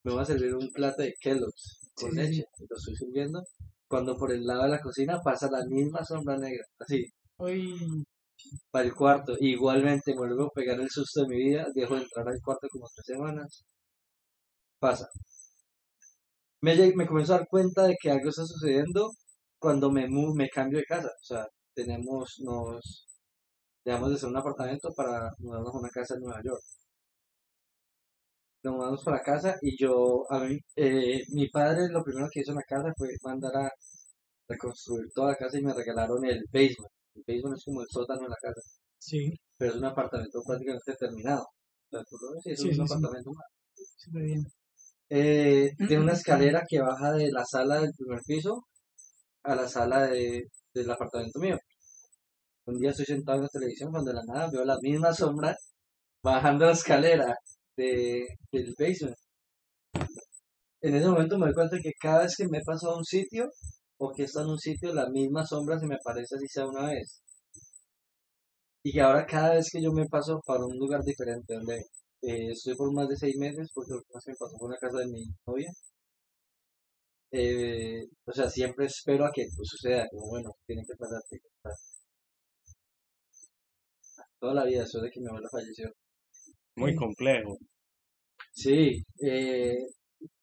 me 0.04 0.12
voy 0.12 0.22
a 0.22 0.26
servir 0.26 0.54
un 0.56 0.70
plato 0.72 1.02
de 1.02 1.14
Kellogg's 1.20 1.90
con 1.94 2.10
Sí, 2.10 2.16
sí, 2.16 2.26
sí. 2.34 2.34
leche, 2.34 2.44
lo 2.70 2.76
estoy 2.76 2.96
sirviendo, 2.96 3.42
cuando 3.88 4.16
por 4.16 4.32
el 4.32 4.44
lado 4.46 4.64
de 4.64 4.70
la 4.70 4.80
cocina 4.82 5.20
pasa 5.22 5.50
la 5.50 5.64
misma 5.66 6.04
sombra 6.04 6.38
negra, 6.38 6.64
así, 6.80 7.04
para 8.70 8.84
el 8.84 8.94
cuarto, 8.94 9.36
igualmente 9.40 10.12
me 10.12 10.18
vuelvo 10.18 10.44
a 10.44 10.50
pegar 10.50 10.78
el 10.78 10.90
susto 10.90 11.22
de 11.22 11.28
mi 11.28 11.36
vida, 11.36 11.66
dejo 11.74 11.94
de 11.94 12.02
entrar 12.02 12.28
al 12.28 12.40
cuarto 12.44 12.68
como 12.70 12.86
tres 12.94 13.06
semanas, 13.06 13.64
pasa. 14.78 15.08
Me, 16.62 16.74
me 16.96 17.06
comienzo 17.06 17.34
a 17.34 17.38
dar 17.38 17.46
cuenta 17.48 17.84
de 17.86 17.94
que 18.00 18.10
algo 18.10 18.30
está 18.30 18.44
sucediendo 18.44 19.10
cuando 19.58 19.90
me, 19.92 20.08
me 20.08 20.48
cambio 20.48 20.78
de 20.80 20.84
casa, 20.84 21.08
o 21.08 21.24
sea, 21.24 21.46
tenemos, 21.74 22.34
nos, 22.40 23.06
dejamos 23.84 24.10
de 24.10 24.18
ser 24.18 24.28
un 24.30 24.36
apartamento 24.38 24.90
para 24.96 25.30
mudarnos 25.38 25.74
a 25.74 25.78
una 25.78 25.90
casa 25.90 26.14
en 26.14 26.20
Nueva 26.22 26.40
York. 26.44 26.60
Nos 28.64 28.74
mudamos 28.74 29.04
para 29.04 29.20
casa 29.22 29.54
y 29.62 29.76
yo, 29.78 30.24
a 30.30 30.40
mí, 30.40 30.58
eh, 30.76 31.22
mi 31.32 31.48
padre 31.50 31.88
lo 31.90 32.02
primero 32.02 32.28
que 32.32 32.40
hizo 32.40 32.50
en 32.52 32.56
la 32.56 32.62
casa 32.66 32.92
fue 32.96 33.08
mandar 33.22 33.54
a 33.56 33.70
reconstruir 34.48 35.06
toda 35.14 35.30
la 35.32 35.36
casa 35.36 35.58
y 35.58 35.62
me 35.62 35.74
regalaron 35.74 36.24
el 36.24 36.42
basement. 36.52 36.90
El 37.14 37.24
basement 37.26 37.56
es 37.58 37.64
como 37.64 37.82
el 37.82 37.88
sótano 37.90 38.22
de 38.22 38.28
la 38.30 38.36
casa, 38.42 38.60
sí, 38.98 39.32
pero 39.58 39.72
es 39.72 39.76
un 39.78 39.84
apartamento 39.86 40.40
prácticamente 40.46 40.94
terminado. 40.98 41.42
O 41.44 41.90
sea, 41.90 42.02
tú 42.08 42.16
lo 42.22 42.32
ves 42.34 42.46
y 42.46 42.52
es 42.52 42.60
Sí, 42.60 42.68
un 42.68 42.74
sí, 42.74 42.86
sí. 42.88 42.94
apartamento 42.94 43.30
más. 43.32 43.46
súper 43.96 44.22
bien. 44.24 44.44
Eh, 45.10 45.70
tiene 45.86 46.02
una 46.02 46.12
escalera 46.14 46.62
que 46.68 46.80
baja 46.80 47.12
de 47.12 47.30
la 47.32 47.44
sala 47.44 47.80
del 47.80 47.92
primer 47.96 48.20
piso 48.26 48.66
a 49.44 49.54
la 49.56 49.68
sala 49.68 50.08
de, 50.08 50.44
del 50.74 50.90
apartamento 50.90 51.38
mío. 51.40 51.58
Un 52.66 52.78
día 52.78 52.90
estoy 52.90 53.04
sentado 53.06 53.38
en 53.38 53.42
la 53.44 53.48
televisión 53.48 53.90
cuando 53.90 54.10
de 54.10 54.16
la 54.16 54.24
nada 54.26 54.50
veo 54.50 54.64
la 54.64 54.78
misma 54.80 55.12
sombra 55.12 55.56
bajando 56.22 56.66
la 56.66 56.72
escalera 56.72 57.36
de, 57.76 58.26
del 58.52 58.74
basement. 58.78 59.16
en 60.82 60.94
ese 60.94 61.08
momento 61.08 61.38
me 61.38 61.46
doy 61.46 61.54
cuenta 61.54 61.78
que 61.82 61.92
cada 62.00 62.22
vez 62.22 62.36
que 62.36 62.46
me 62.48 62.60
paso 62.62 62.90
a 62.90 62.96
un 62.98 63.04
sitio 63.04 63.50
o 63.98 64.12
que 64.12 64.24
está 64.24 64.42
en 64.42 64.48
un 64.48 64.58
sitio, 64.58 64.94
la 64.94 65.08
misma 65.10 65.44
sombra 65.46 65.78
se 65.78 65.86
me 65.86 65.96
aparece 65.96 66.36
así 66.36 66.46
sea 66.48 66.66
una 66.66 66.86
vez. 66.88 67.20
Y 68.84 68.92
que 68.92 69.00
ahora 69.00 69.26
cada 69.26 69.54
vez 69.54 69.68
que 69.70 69.82
yo 69.82 69.92
me 69.92 70.06
paso 70.06 70.40
para 70.46 70.64
un 70.64 70.78
lugar 70.78 71.02
diferente, 71.02 71.54
donde 71.54 71.76
eh, 72.22 72.50
estoy 72.52 72.74
por 72.76 72.92
más 72.92 73.08
de 73.08 73.16
seis 73.16 73.36
meses, 73.38 73.70
porque 73.74 73.92
lo 73.94 74.00
que 74.02 74.14
más 74.14 74.24
me 74.26 74.34
pasó 74.38 74.56
por 74.58 74.68
una 74.70 74.78
casa 74.78 74.98
de 74.98 75.06
mi 75.06 75.24
novia, 75.46 75.70
eh, 77.32 78.04
o 78.26 78.32
sea, 78.32 78.48
siempre 78.48 78.86
espero 78.86 79.26
a 79.26 79.30
que 79.34 79.42
pues, 79.56 79.68
suceda, 79.68 80.06
como 80.10 80.28
bueno, 80.28 80.50
tiene 80.66 80.82
que 80.86 80.94
pasar. 80.96 81.20
Toda 84.44 84.56
la 84.56 84.64
vida, 84.66 84.82
eso 84.84 85.00
de 85.00 85.10
que 85.10 85.20
mi 85.20 85.26
abuela 85.26 85.48
falleció. 85.50 85.90
Muy 86.76 86.94
complejo. 86.94 87.56
Sí, 88.52 89.02
eh, 89.26 89.72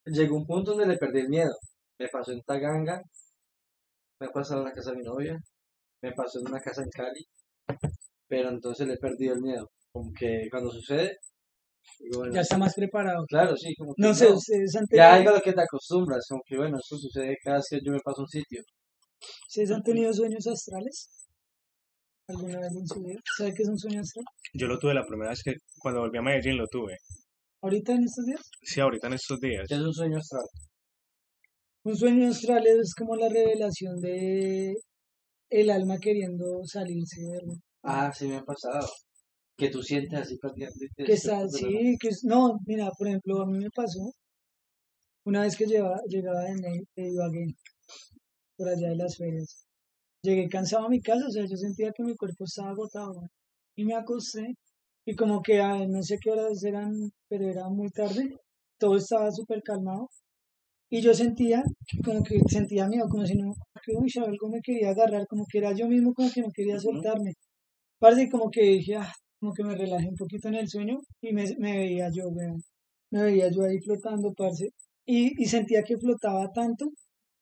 llegó 0.06 0.38
un 0.38 0.44
punto 0.44 0.72
donde 0.72 0.88
le 0.88 0.96
perdí 0.98 1.20
el 1.20 1.28
miedo. 1.28 1.54
Me 2.00 2.08
pasó 2.08 2.32
en 2.32 2.40
Taganga, 2.42 3.00
me 4.18 4.26
ha 4.26 4.30
pasado 4.30 4.62
en 4.62 4.66
la 4.66 4.72
casa 4.72 4.90
de 4.90 4.96
mi 4.96 5.04
novia, 5.04 5.38
me 6.02 6.10
pasó 6.14 6.40
en 6.40 6.48
una 6.48 6.58
casa 6.58 6.82
en 6.82 6.88
Cali, 6.90 7.24
pero 8.26 8.48
entonces 8.48 8.88
le 8.88 8.94
he 8.94 8.98
perdido 8.98 9.34
el 9.36 9.40
miedo. 9.40 9.68
Como 9.92 10.10
que 10.18 10.48
cuando 10.50 10.72
sucede, 10.72 11.18
bueno, 12.16 12.34
Ya 12.34 12.40
está 12.40 12.58
más 12.58 12.74
preparado. 12.74 13.24
claro, 13.28 13.56
sí, 13.56 13.72
como 13.76 13.94
que 13.94 14.02
No 14.02 14.12
sé, 14.12 14.32
ustedes 14.32 14.74
han 14.74 14.82
Ya 14.90 15.10
tenido, 15.10 15.10
algo 15.10 15.30
a 15.30 15.34
lo 15.34 15.40
que 15.42 15.52
te 15.52 15.62
acostumbras, 15.62 16.26
como 16.28 16.42
que 16.44 16.56
bueno, 16.56 16.76
esto 16.76 16.96
sucede 16.98 17.36
cada 17.44 17.58
vez 17.58 17.66
que 17.70 17.78
yo 17.84 17.92
me 17.92 18.00
paso 18.00 18.22
a 18.22 18.24
un 18.24 18.28
sitio. 18.28 18.62
¿ustedes 19.46 19.70
han 19.70 19.82
tenido 19.84 20.12
sueños 20.12 20.44
astrales? 20.48 21.08
¿Alguna 22.28 22.60
vez 22.60 22.72
en 22.72 22.86
su 22.86 23.02
vida? 23.02 23.20
¿Sabe 23.36 23.52
qué 23.54 23.62
es 23.62 23.68
un 23.68 23.78
sueño 23.78 24.00
astral? 24.00 24.24
Yo 24.54 24.66
lo 24.66 24.78
tuve 24.78 24.94
la 24.94 25.04
primera 25.06 25.30
vez 25.30 25.42
que 25.42 25.54
cuando 25.78 26.00
volví 26.00 26.18
a 26.18 26.22
Medellín 26.22 26.56
lo 26.56 26.66
tuve. 26.68 26.96
¿Ahorita 27.62 27.92
en 27.92 28.04
estos 28.04 28.24
días? 28.24 28.40
Sí, 28.62 28.80
ahorita 28.80 29.06
en 29.08 29.12
estos 29.14 29.40
días. 29.40 29.66
¿Qué 29.68 29.74
es 29.74 29.80
un 29.80 29.94
sueño 29.94 30.18
astral? 30.18 30.44
Un 31.84 31.96
sueño 31.96 32.28
astral 32.28 32.66
es 32.66 32.94
como 32.94 33.16
la 33.16 33.28
revelación 33.28 34.00
de 34.00 34.74
el 35.50 35.70
alma 35.70 35.98
queriendo 35.98 36.62
salirse, 36.64 37.20
¿verdad? 37.28 37.58
Ah, 37.82 38.12
sí 38.12 38.26
me 38.28 38.36
ha 38.36 38.42
pasado. 38.42 38.88
Que 39.56 39.68
tú 39.68 39.82
sientes 39.82 40.18
así 40.18 40.38
prácticamente. 40.38 40.88
Que 41.04 41.12
está, 41.12 41.46
sí, 41.48 41.96
que 42.00 42.08
es, 42.08 42.24
no, 42.24 42.58
mira, 42.66 42.90
por 42.96 43.08
ejemplo, 43.08 43.42
a 43.42 43.46
mí 43.46 43.58
me 43.58 43.70
pasó 43.74 44.12
una 45.24 45.42
vez 45.42 45.56
que 45.56 45.66
llevaba, 45.66 46.00
llegaba 46.08 46.40
de, 46.42 46.84
de 46.96 47.08
Ibagué, 47.10 47.46
por 48.56 48.68
allá 48.68 48.88
de 48.88 48.96
las 48.96 49.16
ferias. 49.16 49.66
Llegué 50.22 50.48
cansado 50.48 50.86
a 50.86 50.88
mi 50.88 51.00
casa, 51.00 51.26
o 51.26 51.30
sea, 51.30 51.44
yo 51.46 51.56
sentía 51.56 51.92
que 51.92 52.04
mi 52.04 52.16
cuerpo 52.16 52.44
estaba 52.44 52.70
agotado, 52.70 53.12
¿no? 53.14 53.28
y 53.76 53.84
me 53.84 53.94
acosté, 53.94 54.54
y 55.04 55.16
como 55.16 55.42
que 55.42 55.60
a 55.60 55.86
no 55.86 56.02
sé 56.02 56.18
qué 56.20 56.30
horas 56.30 56.62
eran, 56.64 56.92
pero 57.28 57.48
era 57.48 57.68
muy 57.68 57.90
tarde, 57.90 58.36
todo 58.78 58.96
estaba 58.96 59.30
súper 59.32 59.62
calmado, 59.62 60.10
y 60.90 61.00
yo 61.00 61.14
sentía, 61.14 61.62
como 62.04 62.22
que 62.22 62.40
sentía 62.48 62.86
miedo, 62.86 63.08
como 63.08 63.26
si 63.26 63.34
no, 63.34 63.54
que 63.84 63.92
uy, 63.96 64.10
algo 64.24 64.48
me 64.48 64.60
quería 64.60 64.90
agarrar, 64.90 65.26
como 65.26 65.44
que 65.50 65.58
era 65.58 65.72
yo 65.74 65.88
mismo, 65.88 66.12
como 66.14 66.30
que 66.30 66.42
no 66.42 66.50
quería 66.54 66.78
soltarme. 66.78 67.32
Parece 67.98 68.28
como 68.30 68.50
que 68.50 68.62
dije, 68.62 68.96
ah, 68.96 69.12
como 69.40 69.54
que 69.54 69.64
me 69.64 69.74
relajé 69.74 70.08
un 70.08 70.16
poquito 70.16 70.48
en 70.48 70.56
el 70.56 70.68
sueño 70.68 71.00
y 71.22 71.32
me, 71.32 71.44
me 71.58 71.78
veía 71.78 72.10
yo, 72.12 72.28
weón. 72.28 72.62
Me 73.10 73.22
veía 73.24 73.50
yo 73.50 73.64
ahí 73.64 73.78
flotando, 73.80 74.32
parce. 74.34 74.68
Y, 75.06 75.42
y 75.42 75.46
sentía 75.46 75.82
que 75.82 75.96
flotaba 75.98 76.52
tanto 76.52 76.90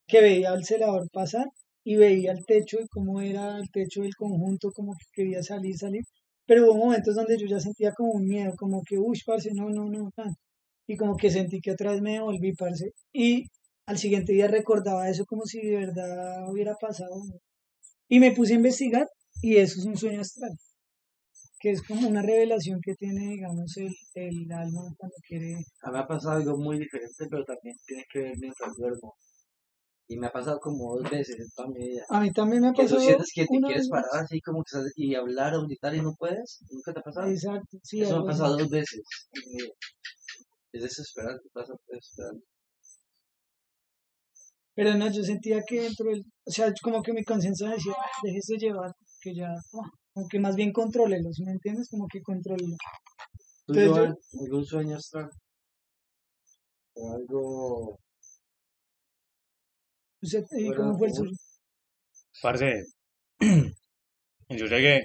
que 0.06 0.20
veía 0.20 0.50
al 0.52 0.64
celador 0.64 1.08
pasar 1.12 1.46
y 1.84 1.96
veía 1.96 2.32
el 2.32 2.44
techo 2.46 2.78
y 2.80 2.88
cómo 2.88 3.20
era 3.20 3.56
el 3.58 3.70
techo 3.70 4.02
del 4.02 4.14
conjunto, 4.14 4.70
como 4.72 4.92
que 4.92 5.06
quería 5.12 5.42
salir, 5.42 5.76
salir. 5.76 6.02
Pero 6.46 6.64
hubo 6.64 6.76
momentos 6.76 7.14
donde 7.14 7.38
yo 7.38 7.46
ya 7.46 7.60
sentía 7.60 7.92
como 7.92 8.12
un 8.12 8.26
miedo, 8.26 8.52
como 8.58 8.82
que, 8.86 8.98
uy, 8.98 9.18
parce, 9.24 9.50
no, 9.54 9.70
no, 9.70 9.88
no, 9.88 10.10
tan. 10.14 10.34
Y 10.86 10.96
como 10.96 11.16
que 11.16 11.30
sentí 11.30 11.60
que 11.60 11.72
otra 11.72 11.92
vez 11.92 12.02
me 12.02 12.14
devolví, 12.14 12.54
parce. 12.54 12.92
Y 13.12 13.44
al 13.86 13.98
siguiente 13.98 14.32
día 14.32 14.48
recordaba 14.48 15.08
eso 15.08 15.24
como 15.26 15.44
si 15.44 15.60
de 15.60 15.76
verdad 15.76 16.50
hubiera 16.50 16.74
pasado. 16.74 17.14
Y 18.08 18.20
me 18.20 18.32
puse 18.32 18.54
a 18.54 18.56
investigar 18.56 19.06
y 19.42 19.56
eso 19.56 19.80
es 19.80 19.86
un 19.86 19.96
sueño 19.96 20.20
astral, 20.20 20.50
que 21.60 21.70
es 21.70 21.82
como 21.82 22.08
una 22.08 22.22
revelación 22.22 22.80
que 22.82 22.94
tiene, 22.94 23.28
digamos, 23.30 23.76
el, 23.76 23.94
el 24.14 24.52
alma 24.52 24.82
cuando 24.98 25.16
quiere... 25.26 25.54
A 25.82 25.90
mí 25.90 25.92
me 25.92 25.98
ha 26.00 26.06
pasado 26.06 26.36
algo 26.36 26.58
muy 26.58 26.78
diferente, 26.78 27.26
pero 27.30 27.44
también 27.44 27.76
tiene 27.86 28.04
que 28.12 28.18
ver 28.18 28.34
mientras 28.38 28.74
duermo. 28.76 29.14
Y 30.12 30.16
me 30.18 30.26
ha 30.26 30.32
pasado 30.32 30.58
como 30.58 30.96
dos 30.96 31.08
veces 31.08 31.36
en 31.38 31.46
toda 31.54 31.68
mi 31.68 31.86
vida. 31.86 32.04
A 32.08 32.20
mí 32.20 32.32
también 32.32 32.62
me 32.62 32.68
ha 32.68 32.72
Que 32.72 32.82
tú 32.82 32.94
pasado 32.94 33.00
sientes 33.00 33.30
que 33.32 33.42
te 33.46 33.58
quieres 33.60 33.88
vez 33.88 33.90
parar 33.90 34.24
así 34.24 34.40
como 34.40 34.58
que 34.64 34.76
estás- 34.76 34.92
y 34.96 35.14
hablar 35.14 35.54
o 35.54 35.62
gritar 35.62 35.94
y 35.94 36.02
no 36.02 36.14
puedes. 36.18 36.58
¿Nunca 36.68 36.92
te 36.92 36.98
ha 36.98 37.02
pasado? 37.04 37.28
Exacto, 37.28 37.78
sí, 37.84 38.02
Eso 38.02 38.16
me 38.16 38.22
ha 38.24 38.26
pasado 38.32 38.56
dos 38.58 38.68
veces. 38.68 39.02
Es 40.72 40.82
desesperante, 40.82 41.48
pasa 41.52 41.74
desesperante. 41.88 42.44
Pero 44.74 44.94
no, 44.96 45.08
yo 45.12 45.22
sentía 45.22 45.62
que 45.64 45.82
dentro 45.82 46.10
del, 46.10 46.22
o 46.44 46.50
sea, 46.50 46.72
como 46.82 47.02
que 47.02 47.12
mi 47.12 47.22
conciencia 47.22 47.68
decía, 47.68 47.92
"Ah, 47.96 48.10
déjese 48.24 48.56
llevar, 48.56 48.92
que 49.20 49.32
ya, 49.34 49.48
ah, 49.50 49.90
como 50.12 50.26
que 50.28 50.40
más 50.40 50.56
bien 50.56 50.72
contrólelo, 50.72 51.32
¿sí 51.32 51.44
me 51.44 51.52
entiendes? 51.52 51.88
Como 51.88 52.06
que 52.08 52.20
contrólelo. 52.20 52.74
¿Tú, 53.66 53.74
Entonces 53.74 54.14
yo- 54.32 54.40
algún 54.44 54.64
sueño 54.66 54.96
astral? 54.96 55.30
O 56.94 57.12
algo... 57.14 57.98
Usted, 60.22 60.44
¿Y 60.58 60.66
Fuera 60.66 60.82
cómo 60.82 60.98
fue 60.98 61.08
el 61.08 61.14
suyo? 61.14 61.32
Parce, 62.42 62.84
yo 64.50 64.66
llegué 64.66 65.00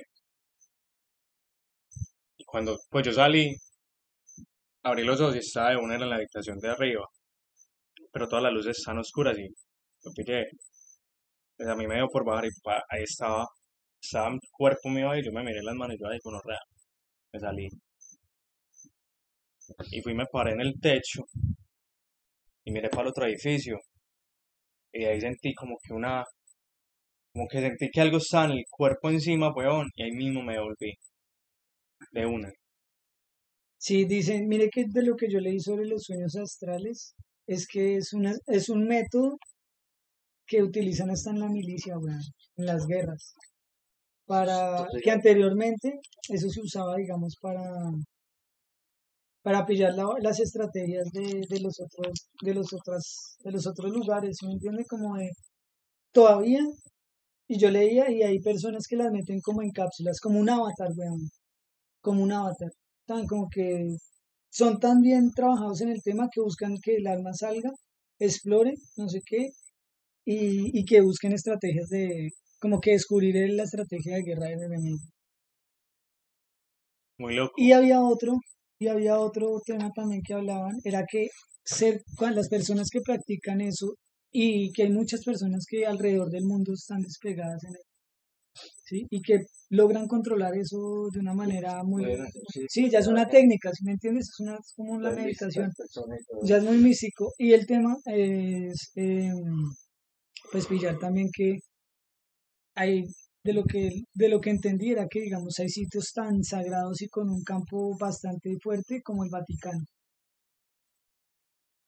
y 2.38 2.44
cuando 2.44 2.78
pues 2.90 3.06
yo 3.06 3.14
salí, 3.14 3.56
abrí 4.84 5.04
los 5.04 5.20
ojos 5.22 5.36
y 5.36 5.40
estaba 5.40 5.72
de 5.72 5.78
una 5.78 5.96
en 5.96 6.10
la 6.10 6.18
habitación 6.18 6.60
de 6.60 6.70
arriba, 6.70 7.06
pero 8.12 8.28
todas 8.28 8.44
las 8.44 8.54
luces 8.54 8.78
están 8.78 8.98
oscuras 8.98 9.38
y 9.38 9.48
yo 9.48 10.12
pillé. 10.16 10.46
Pues 11.58 11.70
a 11.70 11.76
mí 11.76 11.88
me 11.88 11.96
dio 11.96 12.08
por 12.08 12.26
bajar 12.26 12.46
y 12.46 12.50
pa, 12.62 12.84
ahí 12.90 13.04
estaba, 13.04 13.46
estaba 14.02 14.34
el 14.34 14.40
cuerpo 14.52 14.90
mío 14.90 15.10
ahí, 15.12 15.24
yo 15.24 15.32
me 15.32 15.44
miré 15.44 15.64
las 15.64 15.76
manos 15.76 15.96
y 15.96 16.00
yo 16.02 16.10
ahí 16.10 16.20
con 16.20 16.34
me 17.32 17.40
salí. 17.40 17.70
Y 19.92 20.02
fui 20.02 20.12
y 20.12 20.16
me 20.16 20.26
paré 20.32 20.52
en 20.52 20.62
el 20.62 20.74
techo 20.80 21.24
y 22.66 22.72
miré 22.72 22.90
para 22.90 23.04
el 23.04 23.08
otro 23.10 23.26
edificio 23.26 23.78
y 24.96 25.06
ahí 25.06 25.20
sentí 25.20 25.54
como 25.54 25.78
que 25.84 25.94
una, 25.94 26.24
como 27.34 27.48
que 27.50 27.60
sentí 27.62 27.90
que 27.92 28.02
algo 28.02 28.18
estaba 28.18 28.46
en 28.46 28.60
el 28.60 28.64
cuerpo 28.70 29.10
encima, 29.10 29.54
weón, 29.54 29.88
y 29.96 30.04
ahí 30.04 30.12
mismo 30.12 30.42
me 30.42 30.60
volví. 30.60 30.94
De 32.12 32.26
una. 32.26 32.50
Sí, 33.78 34.06
dicen, 34.06 34.48
mire 34.48 34.70
que 34.70 34.86
de 34.88 35.04
lo 35.04 35.16
que 35.16 35.28
yo 35.30 35.40
leí 35.40 35.60
sobre 35.60 35.86
los 35.86 36.04
sueños 36.04 36.36
astrales, 36.38 37.14
es 37.46 37.68
que 37.68 37.98
es 37.98 38.14
una, 38.14 38.34
es 38.48 38.70
un 38.70 38.88
método 38.88 39.38
que 40.48 40.64
utilizan 40.64 41.10
hasta 41.10 41.32
en 41.32 41.40
la 41.40 41.50
milicia, 41.50 41.98
weón, 41.98 42.22
en 42.58 42.66
las 42.66 42.86
guerras. 42.88 43.34
Para 44.26 44.78
Entonces, 44.78 45.02
que 45.04 45.12
anteriormente 45.12 46.00
eso 46.30 46.50
se 46.50 46.62
usaba, 46.62 46.96
digamos, 46.96 47.36
para 47.42 47.62
para 49.46 49.66
pillar 49.68 49.94
la- 49.96 50.18
las 50.28 50.40
estrategias 50.40 51.08
de, 51.14 51.26
de 51.52 51.60
los 51.62 51.76
otros, 51.80 52.14
de 52.42 52.54
los 52.56 52.74
otras, 52.74 53.04
de 53.46 53.52
los 53.52 53.68
otros 53.68 53.92
lugares, 53.92 54.38
¿sí 54.40 54.48
¿me 54.48 54.54
entiende? 54.54 54.84
Como 54.90 55.16
de 55.18 55.30
todavía, 56.14 56.62
y 57.48 57.60
yo 57.60 57.70
leía 57.72 58.12
y 58.12 58.24
hay 58.24 58.40
personas 58.42 58.86
que 58.90 58.98
las 58.98 59.12
meten 59.12 59.40
como 59.42 59.62
en 59.64 59.72
cápsulas, 59.72 60.20
como 60.22 60.40
un 60.40 60.50
avatar, 60.50 60.90
weón, 60.98 61.30
como 62.02 62.24
un 62.24 62.32
avatar. 62.34 62.72
Tan 63.08 63.26
como 63.28 63.48
que 63.56 63.96
son 64.52 64.80
tan 64.80 65.02
bien 65.02 65.32
trabajados 65.32 65.82
en 65.82 65.90
el 65.90 66.02
tema 66.04 66.30
que 66.34 66.42
buscan 66.42 66.76
que 66.84 66.96
el 66.98 67.08
alma 67.08 67.34
salga, 67.34 67.72
explore, 68.20 68.74
no 68.98 69.08
sé 69.10 69.22
qué, 69.26 69.50
y, 70.26 70.80
y 70.80 70.86
que 70.86 71.02
busquen 71.02 71.34
estrategias 71.34 71.90
de, 71.90 72.30
como 72.60 72.80
que 72.82 72.92
descubrir 72.94 73.36
la 73.54 73.64
estrategia 73.64 74.16
de 74.16 74.24
guerra 74.24 74.48
del 74.48 74.64
enemigo. 74.64 75.00
Muy 77.18 77.36
loco. 77.36 77.54
Y 77.58 77.72
había 77.74 78.02
otro, 78.02 78.34
y 78.80 78.88
había 78.88 79.20
otro 79.20 79.60
tema 79.66 79.90
también 79.96 80.22
que 80.26 80.34
hablaban, 80.34 80.76
era 80.84 81.04
que 81.10 81.30
ser, 81.64 82.02
cua- 82.18 82.34
las 82.34 82.50
personas 82.50 82.90
que 82.92 83.02
practican 83.02 83.62
eso, 83.62 83.96
y 84.32 84.72
que 84.74 84.84
hay 84.84 84.92
muchas 84.92 85.24
personas 85.24 85.66
que 85.70 85.86
alrededor 85.86 86.30
del 86.30 86.46
mundo 86.46 86.74
están 86.74 87.02
desplegadas 87.02 87.64
en 87.64 87.72
eso, 87.76 87.90
¿sí? 88.86 89.08
Y 89.10 89.22
que 89.22 89.40
logran 89.70 90.08
controlar 90.08 90.56
eso 90.58 91.08
de 91.12 91.20
una 91.20 91.34
manera 91.34 91.84
muy... 91.84 92.04
Bueno, 92.06 92.26
sí, 92.54 92.62
Sí, 92.70 92.90
ya 92.90 93.00
es 93.00 93.08
una 93.08 93.28
técnica, 93.28 93.72
¿sí 93.74 93.84
me 93.86 93.94
entiendes? 93.94 94.30
Es, 94.30 94.40
una, 94.40 94.56
es 94.56 94.74
como 94.76 95.00
la 95.00 95.12
meditación. 95.12 95.72
Ya 96.44 96.58
es 96.58 96.64
muy 96.64 96.78
místico. 96.78 97.34
Y 97.38 97.54
el 97.54 97.66
tema 97.66 97.96
es, 98.06 98.92
em, 98.96 99.34
pues 100.52 100.66
pillar 100.68 100.98
también 101.00 101.30
que 101.34 101.60
hay, 102.76 103.06
de 103.46 103.54
lo 103.54 103.64
que, 103.64 103.90
de 104.16 104.28
lo 104.28 104.42
que 104.42 104.50
entendí 104.50 104.92
era 104.92 105.08
que, 105.08 105.22
digamos, 105.22 105.60
hay 105.60 105.70
sitios 105.70 106.12
tan 106.14 106.44
sagrados 106.44 107.00
y 107.04 107.08
con 107.08 107.30
un 107.30 107.44
campo 107.44 107.96
bastante 107.96 108.58
fuerte 108.60 109.02
como 109.04 109.24
el 109.24 109.30
Vaticano. 109.30 109.86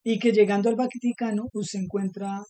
Y 0.06 0.20
que 0.20 0.32
llegando 0.32 0.70
al 0.70 0.76
Vaticano 0.76 1.48
usted 1.54 1.80
encuentra 1.80 2.42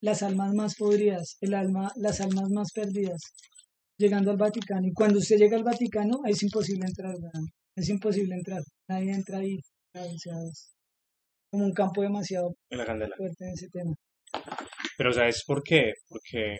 las 0.00 0.22
almas 0.22 0.54
más 0.54 0.76
podridas, 0.76 1.36
el 1.40 1.54
alma, 1.54 1.90
las 1.96 2.20
almas 2.20 2.48
más 2.50 2.68
perdidas, 2.72 3.20
llegando 3.98 4.30
al 4.30 4.36
Vaticano. 4.36 4.86
Y 4.86 4.92
cuando 4.92 5.18
usted 5.18 5.38
llega 5.38 5.56
al 5.56 5.64
Vaticano 5.64 6.20
es 6.24 6.40
imposible 6.44 6.86
entrar, 6.86 7.14
weón. 7.16 7.48
es 7.74 7.88
imposible 7.88 8.36
entrar, 8.36 8.62
nadie 8.88 9.12
entra 9.12 9.38
ahí. 9.38 9.56
o 9.94 10.18
sea, 10.18 10.34
es- 10.48 10.72
como 11.50 11.64
un 11.64 11.72
campo 11.72 12.02
demasiado 12.02 12.54
en 12.70 12.78
la 12.78 12.84
fuerte 13.16 13.44
en 13.46 13.52
ese 13.54 13.68
tema. 13.72 13.94
Pero 14.98 15.12
¿sabes 15.12 15.42
por 15.46 15.62
qué? 15.62 15.92
Porque 16.08 16.58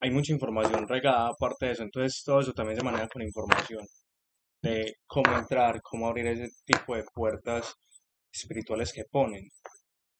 hay 0.00 0.10
mucha 0.10 0.32
información 0.32 0.88
regada 0.88 1.28
aparte 1.28 1.66
de 1.66 1.72
eso, 1.72 1.82
entonces 1.82 2.22
todo 2.24 2.40
eso 2.40 2.52
también 2.52 2.78
se 2.78 2.84
maneja 2.84 3.08
con 3.08 3.22
información 3.22 3.86
de 4.62 4.94
cómo 5.06 5.36
entrar, 5.36 5.80
cómo 5.82 6.08
abrir 6.08 6.26
ese 6.26 6.48
tipo 6.64 6.96
de 6.96 7.04
puertas 7.14 7.74
espirituales 8.32 8.92
que 8.92 9.04
ponen. 9.10 9.48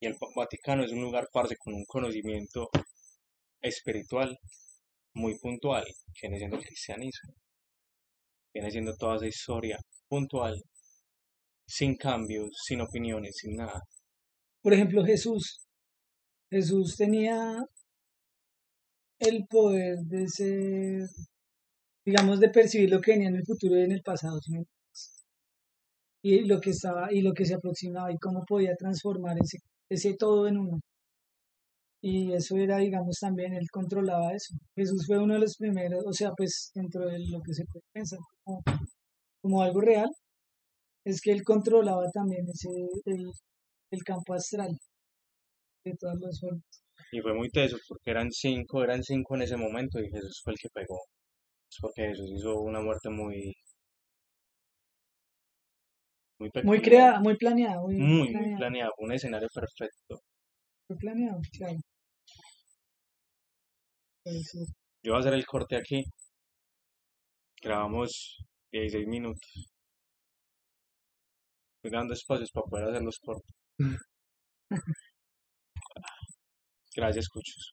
Y 0.01 0.07
el 0.07 0.17
Vaticano 0.35 0.85
es 0.85 0.93
un 0.93 1.03
lugar, 1.03 1.29
parce, 1.33 1.57
con 1.57 1.75
un 1.75 1.85
conocimiento 1.85 2.71
espiritual 3.61 4.39
muy 5.15 5.39
puntual, 5.39 5.85
que 6.15 6.29
viene 6.29 6.39
siendo 6.39 6.57
el 6.57 6.65
cristianismo. 6.65 7.35
Viene 8.55 8.71
siendo 8.71 8.97
toda 8.97 9.17
esa 9.17 9.27
historia 9.27 9.79
puntual, 10.09 10.63
sin 11.67 11.97
cambios, 11.97 12.51
sin 12.67 12.81
opiniones, 12.81 13.37
sin 13.37 13.57
nada. 13.57 13.81
Por 14.63 14.73
ejemplo, 14.75 15.05
Jesús. 15.05 15.67
Jesús 16.51 16.97
tenía 16.97 17.65
el 19.21 19.47
poder 19.47 19.99
de 20.00 20.27
ser, 20.29 21.09
digamos, 22.05 22.41
de 22.41 22.49
percibir 22.50 22.91
lo 22.91 23.00
que 23.00 23.12
venía 23.12 23.29
en 23.29 23.37
el 23.37 23.45
futuro 23.45 23.77
y 23.79 23.85
en 23.85 23.93
el 23.93 24.03
pasado. 24.03 24.39
Y 26.23 26.41
lo 26.47 26.61
que 26.61 26.71
estaba, 26.71 27.12
y 27.12 27.23
lo 27.23 27.33
que 27.33 27.45
se 27.45 27.55
aproximaba 27.55 28.12
y 28.12 28.19
cómo 28.19 28.45
podía 28.47 28.75
transformar 28.77 29.37
ese, 29.43 29.59
ese 29.91 30.15
todo 30.17 30.49
en 30.49 30.59
uno. 30.59 30.81
Y 32.03 32.33
eso 32.33 32.57
era, 32.57 32.79
digamos, 32.79 33.19
también, 33.21 33.53
él 33.55 33.67
controlaba 33.71 34.33
eso. 34.33 34.55
Jesús 34.75 35.05
fue 35.07 35.19
uno 35.19 35.35
de 35.35 35.41
los 35.41 35.57
primeros, 35.57 36.03
o 36.07 36.12
sea, 36.12 36.31
pues 36.37 36.71
dentro 36.75 37.07
de 37.07 37.19
lo 37.19 37.41
que 37.43 37.53
se 37.53 37.65
puede 37.67 37.85
pensar 37.93 38.19
como, 38.43 38.62
como 39.43 39.62
algo 39.62 39.81
real, 39.81 40.09
es 41.05 41.21
que 41.21 41.33
él 41.33 41.45
controlaba 41.45 42.11
también 42.11 42.47
ese, 42.49 42.69
el, 43.07 43.31
el 43.91 44.05
campo 44.05 44.35
astral 44.35 44.71
de 45.85 45.95
todas 45.99 46.19
las 46.21 46.41
formas. 46.41 46.65
Y 47.12 47.21
fue 47.21 47.35
muy 47.35 47.50
teso, 47.50 47.76
porque 47.88 48.11
eran 48.11 48.31
cinco, 48.31 48.85
eran 48.85 49.02
cinco 49.02 49.35
en 49.37 49.43
ese 49.43 49.57
momento 49.57 49.99
y 50.00 50.09
Jesús 50.11 50.40
fue 50.45 50.52
el 50.52 50.59
que 50.59 50.69
pegó. 50.73 50.99
Es 51.69 51.76
porque 51.81 52.09
Jesús 52.09 52.31
hizo 52.37 52.61
una 52.61 52.81
muerte 52.81 53.09
muy... 53.11 53.55
Muy 56.38 56.49
Muy 56.49 56.50
peculiar, 56.50 56.83
creada, 56.83 57.21
muy 57.21 57.37
planeada, 57.37 57.81
muy, 57.83 57.97
muy, 57.97 58.35
muy 58.35 58.57
planeada, 58.57 58.90
un 58.99 59.12
escenario 59.12 59.49
perfecto. 59.52 60.23
muy 60.88 60.99
planeado, 60.99 61.38
claro. 61.52 61.76
Yo 65.02 65.12
voy 65.12 65.17
a 65.17 65.19
hacer 65.21 65.35
el 65.35 65.47
corte 65.47 65.76
aquí. 65.76 66.05
Grabamos 67.62 68.38
16 68.73 69.07
minutos. 69.07 69.71
Estoy 71.76 71.90
dando 71.99 72.14
espacios 72.14 72.50
para 72.52 72.67
poder 72.67 72.88
hacer 72.88 73.02
los 73.02 73.19
cortes. 73.19 73.55
Gracias, 76.94 77.28
Cuchos. 77.28 77.73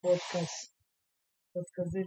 Podcast, 0.00 0.72
podcast 1.52 1.92
de 1.92 2.06